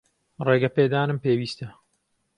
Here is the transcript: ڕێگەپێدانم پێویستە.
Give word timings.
ڕێگەپێدانم 0.45 1.17
پێویستە. 1.23 1.69